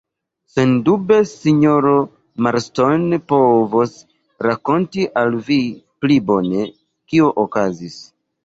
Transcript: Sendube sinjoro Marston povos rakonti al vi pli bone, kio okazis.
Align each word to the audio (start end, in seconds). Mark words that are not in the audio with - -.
Sendube 0.51 1.17
sinjoro 1.31 1.91
Marston 2.47 3.05
povos 3.33 3.93
rakonti 4.47 5.07
al 5.23 5.39
vi 5.51 5.61
pli 6.03 6.21
bone, 6.33 6.67
kio 7.13 7.31
okazis. 7.47 8.05